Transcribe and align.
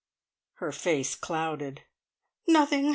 Her 0.55 0.71
face 0.71 1.13
clouded. 1.13 1.83
"Nothing. 2.47 2.89